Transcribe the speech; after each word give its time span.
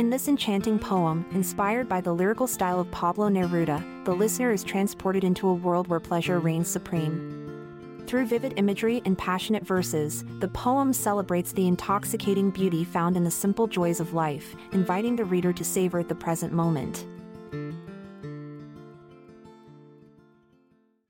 In 0.00 0.08
this 0.08 0.28
enchanting 0.28 0.78
poem, 0.78 1.26
inspired 1.32 1.86
by 1.86 2.00
the 2.00 2.14
lyrical 2.14 2.46
style 2.46 2.80
of 2.80 2.90
Pablo 2.90 3.28
Neruda, 3.28 3.84
the 4.06 4.14
listener 4.14 4.50
is 4.50 4.64
transported 4.64 5.24
into 5.24 5.46
a 5.46 5.52
world 5.52 5.88
where 5.88 6.00
pleasure 6.00 6.38
reigns 6.38 6.68
supreme. 6.68 8.02
Through 8.06 8.24
vivid 8.24 8.54
imagery 8.56 9.02
and 9.04 9.18
passionate 9.18 9.62
verses, 9.62 10.24
the 10.38 10.48
poem 10.48 10.94
celebrates 10.94 11.52
the 11.52 11.66
intoxicating 11.66 12.48
beauty 12.48 12.82
found 12.82 13.14
in 13.14 13.24
the 13.24 13.30
simple 13.30 13.66
joys 13.66 14.00
of 14.00 14.14
life, 14.14 14.56
inviting 14.72 15.16
the 15.16 15.26
reader 15.26 15.52
to 15.52 15.62
savor 15.62 16.02
the 16.02 16.14
present 16.14 16.54
moment. 16.54 17.04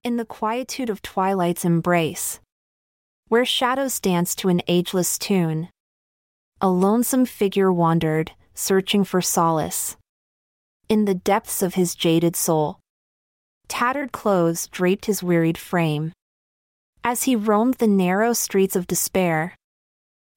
In 0.03 0.17
the 0.17 0.25
quietude 0.25 0.91
of 0.91 1.01
twilight's 1.01 1.65
embrace, 1.65 2.41
where 3.29 3.45
shadows 3.45 4.01
dance 4.01 4.35
to 4.35 4.49
an 4.49 4.63
ageless 4.67 5.17
tune, 5.17 5.69
a 6.61 6.69
lonesome 6.69 7.25
figure 7.25 7.73
wandered, 7.73 8.33
searching 8.61 9.05
for 9.05 9.23
solace. 9.23 9.97
In 10.89 11.07
the 11.07 11.15
depths 11.15 11.63
of 11.63 11.75
his 11.75 11.95
jaded 11.95 12.37
soul, 12.37 12.79
tattered 13.69 14.13
clothes 14.13 14.67
draped 14.69 15.07
his 15.07 15.23
wearied 15.23 15.57
frame. 15.57 16.13
As 17.03 17.23
he 17.23 17.35
roamed 17.35 17.75
the 17.75 17.87
narrow 17.87 18.35
streets 18.35 18.77
of 18.77 18.87
despair, 18.87 19.55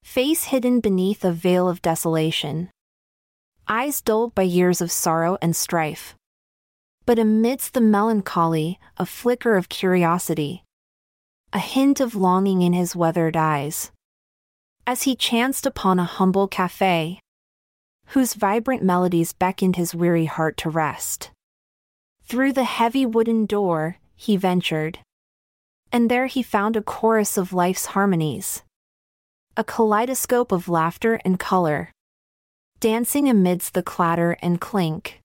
face 0.04 0.46
hidden 0.46 0.80
beneath 0.80 1.26
a 1.26 1.32
veil 1.34 1.68
of 1.68 1.82
desolation, 1.82 2.70
eyes 3.68 4.02
dulled 4.02 4.34
by 4.34 4.44
years 4.44 4.80
of 4.80 4.92
sorrow 4.92 5.38
and 5.42 5.56
strife. 5.56 6.16
But 7.06 7.20
amidst 7.20 7.74
the 7.74 7.82
melancholy, 7.82 8.80
a 8.98 9.06
flicker 9.06 9.58
of 9.58 9.68
curiosity, 9.68 10.64
a 11.52 11.60
hint 11.60 12.00
of 12.00 12.16
longing 12.16 12.62
in 12.62 12.72
his 12.72 12.96
weathered 12.96 13.36
eyes. 13.36 13.92
As 14.88 15.04
he 15.04 15.16
chanced 15.16 15.66
upon 15.66 16.00
a 16.00 16.06
humble 16.06 16.48
cafe, 16.48 17.20
whose 18.08 18.34
vibrant 18.34 18.84
melodies 18.84 19.34
beckoned 19.34 19.76
his 19.76 19.96
weary 19.96 20.26
heart 20.26 20.58
to 20.58 20.70
rest. 20.70 21.32
Through 22.26 22.54
the 22.54 22.64
heavy 22.64 23.06
wooden 23.06 23.46
door, 23.46 23.98
he 24.16 24.38
ventured. 24.38 25.00
And 25.92 26.10
there 26.10 26.28
he 26.28 26.44
found 26.44 26.76
a 26.76 26.82
chorus 26.82 27.38
of 27.38 27.54
life's 27.54 27.88
harmonies. 27.88 28.64
A 29.58 29.64
kaleidoscope 29.64 30.52
of 30.52 30.70
laughter 30.70 31.20
and 31.26 31.40
color. 31.40 31.92
Dancing 32.80 33.30
amidst 33.30 33.74
the 33.74 33.84
clatter 33.84 34.38
and 34.42 34.60
clink. 34.60 35.20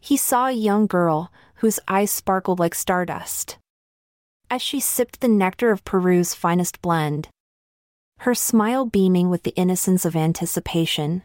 He 0.00 0.16
saw 0.16 0.46
a 0.46 0.52
young 0.52 0.86
girl, 0.86 1.32
whose 1.56 1.80
eyes 1.88 2.10
sparkled 2.10 2.58
like 2.58 2.74
stardust. 2.74 3.58
As 4.50 4.62
she 4.62 4.80
sipped 4.80 5.20
the 5.20 5.28
nectar 5.28 5.70
of 5.70 5.84
Peru's 5.84 6.34
finest 6.34 6.80
blend. 6.80 7.28
Her 8.20 8.34
smile 8.34 8.86
beaming 8.86 9.30
with 9.30 9.42
the 9.42 9.54
innocence 9.56 10.04
of 10.04 10.16
anticipation 10.16 11.22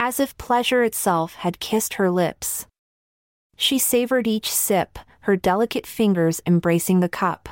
as 0.00 0.18
if 0.18 0.36
pleasure 0.38 0.82
itself 0.82 1.34
had 1.34 1.60
kissed 1.60 1.94
her 1.94 2.10
lips. 2.10 2.66
She 3.58 3.78
savored 3.78 4.26
each 4.26 4.50
sip, 4.50 4.98
her 5.20 5.36
delicate 5.36 5.86
fingers 5.86 6.40
embracing 6.46 7.00
the 7.00 7.08
cup. 7.08 7.50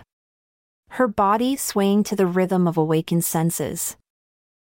Her 0.92 1.06
body 1.06 1.56
swaying 1.56 2.04
to 2.04 2.16
the 2.16 2.26
rhythm 2.26 2.66
of 2.66 2.78
awakened 2.78 3.26
senses. 3.26 3.98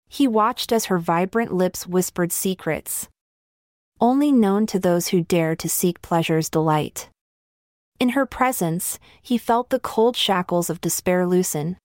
He 0.09 0.27
watched 0.27 0.73
as 0.73 0.87
her 0.87 0.99
vibrant 0.99 1.53
lips 1.55 1.87
whispered 1.87 2.33
secrets. 2.33 3.09
Only 4.01 4.33
known 4.33 4.67
to 4.67 4.81
those 4.81 5.09
who 5.09 5.23
dare 5.23 5.55
to 5.55 5.69
seek 5.69 6.03
pleasure's 6.03 6.51
delight. 6.51 7.09
In 8.01 8.11
her 8.11 8.27
presence, 8.27 8.99
he 9.23 9.39
felt 9.39 9.71
the 9.71 9.79
cold 9.79 10.17
shackles 10.17 10.71
of 10.71 10.81
despair 10.81 11.25
loosen. 11.25 11.77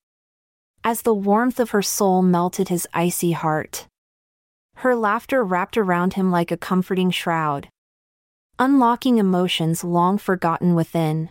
As 0.84 1.04
the 1.04 1.14
warmth 1.14 1.60
of 1.60 1.70
her 1.70 1.84
soul 1.84 2.24
melted 2.24 2.70
his 2.70 2.88
icy 2.92 3.34
heart. 3.34 3.86
Her 4.80 4.96
laughter 4.96 5.44
wrapped 5.44 5.78
around 5.78 6.14
him 6.14 6.32
like 6.32 6.52
a 6.52 6.58
comforting 6.58 7.10
shroud. 7.10 7.70
Unlocking 8.60 9.18
emotions 9.18 9.84
long 9.84 10.18
forgotten 10.18 10.76
within. 10.76 11.30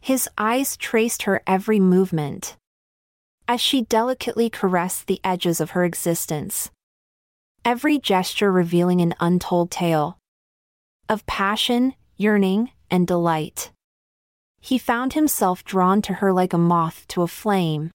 His 0.00 0.28
eyes 0.38 0.76
traced 0.76 1.22
her 1.22 1.42
every 1.46 1.80
movement. 1.80 2.56
As 3.48 3.60
she 3.60 3.82
delicately 3.82 4.48
caressed 4.48 5.06
the 5.06 5.20
edges 5.24 5.60
of 5.60 5.70
her 5.70 5.84
existence. 5.84 6.70
Every 7.64 7.98
gesture 7.98 8.52
revealing 8.52 9.00
an 9.00 9.14
untold 9.20 9.70
tale. 9.70 10.18
Of 11.08 11.26
passion, 11.26 11.94
yearning, 12.16 12.70
and 12.90 13.06
delight. 13.06 13.72
He 14.60 14.78
found 14.78 15.14
himself 15.14 15.64
drawn 15.64 16.02
to 16.02 16.14
her 16.14 16.32
like 16.32 16.52
a 16.52 16.58
moth 16.58 17.06
to 17.08 17.22
a 17.22 17.26
flame. 17.26 17.90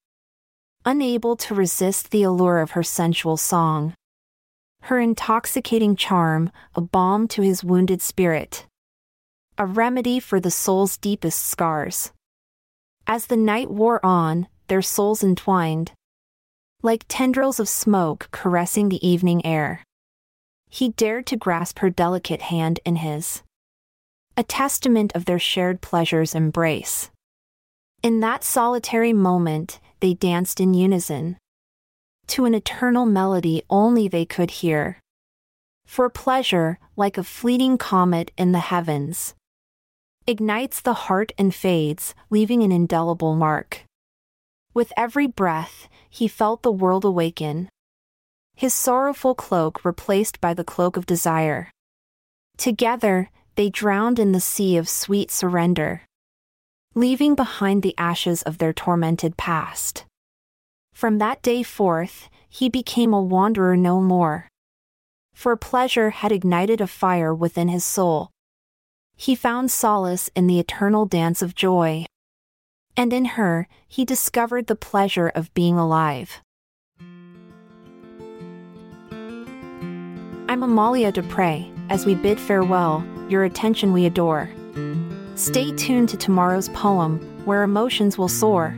Unable 0.84 1.36
to 1.38 1.56
resist 1.56 2.12
the 2.12 2.24
allure 2.24 2.60
of 2.60 2.72
her 2.72 2.84
sensual 2.84 3.38
song 3.38 3.94
her 4.86 5.00
intoxicating 5.00 5.96
charm, 5.96 6.52
a 6.76 6.82
balm 6.82 7.28
to 7.28 7.42
his 7.42 7.64
wounded 7.64 8.02
spirit. 8.04 8.68
A 9.58 9.66
remedy 9.66 10.20
for 10.20 10.40
the 10.40 10.52
soul's 10.52 10.96
deepest 10.98 11.44
scars. 11.44 12.12
As 13.08 13.26
the 13.26 13.38
night 13.38 13.72
wore 13.72 14.04
on, 14.06 14.48
their 14.68 14.84
souls 14.84 15.24
entwined. 15.24 15.92
Like 16.84 17.06
tendrils 17.08 17.60
of 17.60 17.68
smoke 17.68 18.28
caressing 18.30 18.90
the 18.90 19.06
evening 19.08 19.44
air. 19.44 19.84
He 20.70 20.90
dared 20.90 21.26
to 21.28 21.38
grasp 21.38 21.80
her 21.80 21.90
delicate 21.90 22.44
hand 22.44 22.80
in 22.86 22.98
his. 22.98 23.42
A 24.38 24.44
testament 24.44 25.14
of 25.16 25.26
their 25.26 25.40
shared 25.40 25.82
pleasure's 25.82 26.36
embrace. 26.36 27.10
In 28.04 28.20
that 28.20 28.44
solitary 28.44 29.14
moment, 29.14 29.80
they 30.00 30.14
danced 30.14 30.60
in 30.60 30.76
unison 30.76 31.38
to 32.28 32.46
an 32.46 32.54
eternal 32.54 33.06
melody 33.06 33.64
only 33.70 34.08
they 34.08 34.26
could 34.26 34.52
hear. 34.52 35.00
For 35.86 36.10
pleasure, 36.10 36.80
like 36.96 37.18
a 37.18 37.24
fleeting 37.24 37.78
comet 37.78 38.32
in 38.38 38.52
the 38.52 38.60
heavens, 38.60 39.36
ignites 40.28 40.82
the 40.82 40.94
heart 40.94 41.32
and 41.38 41.54
fades, 41.54 42.16
leaving 42.30 42.64
an 42.64 42.72
indelible 42.72 43.36
mark. 43.36 43.84
With 44.74 44.92
every 44.98 45.28
breath, 45.28 45.88
he 46.10 46.28
felt 46.28 46.64
the 46.64 46.72
world 46.72 47.06
awaken. 47.06 47.70
His 48.56 48.74
sorrowful 48.74 49.36
cloak 49.36 49.86
replaced 49.86 50.42
by 50.42 50.54
the 50.54 50.64
cloak 50.64 50.98
of 50.98 51.06
desire. 51.06 51.70
Together, 52.58 53.30
they 53.56 53.70
drowned 53.70 54.20
in 54.20 54.32
the 54.32 54.40
sea 54.40 54.78
of 54.78 54.90
sweet 54.90 55.32
surrender, 55.32 56.02
leaving 56.94 57.36
behind 57.36 57.84
the 57.84 57.96
ashes 57.98 58.42
of 58.42 58.58
their 58.58 58.74
tormented 58.74 59.38
past. 59.38 60.06
From 60.96 61.18
that 61.18 61.42
day 61.42 61.62
forth, 61.62 62.30
he 62.48 62.70
became 62.70 63.14
a 63.14 63.22
wanderer 63.22 63.76
no 63.76 64.00
more. 64.00 64.48
For 65.34 65.58
pleasure 65.58 66.12
had 66.12 66.32
ignited 66.32 66.80
a 66.80 66.88
fire 66.88 67.36
within 67.36 67.68
his 67.68 67.84
soul. 67.84 68.30
He 69.18 69.36
found 69.36 69.70
solace 69.70 70.30
in 70.38 70.48
the 70.48 70.58
eternal 70.58 71.06
dance 71.06 71.42
of 71.42 71.54
joy. 71.54 72.06
And 72.96 73.12
in 73.12 73.26
her, 73.36 73.68
he 73.90 74.06
discovered 74.06 74.68
the 74.68 74.76
pleasure 74.78 75.28
of 75.36 75.54
being 75.54 75.78
alive. 75.78 76.42
I'm 80.48 80.64
Amalia 80.64 81.12
Dupre. 81.12 81.66
As 81.90 82.06
we 82.06 82.16
bid 82.16 82.40
farewell, 82.40 83.06
your 83.28 83.44
attention 83.44 83.92
we 83.92 84.06
adore. 84.06 84.50
Stay 85.36 85.76
tuned 85.76 86.08
to 86.08 86.16
tomorrow's 86.16 86.70
poem, 86.70 87.20
where 87.44 87.64
emotions 87.64 88.18
will 88.18 88.30
soar. 88.30 88.78